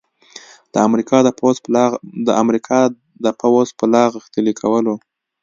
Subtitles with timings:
[0.73, 0.75] د
[2.41, 2.77] امریکا
[3.25, 3.27] د
[3.65, 4.95] پوځ په لاغښتلي کولو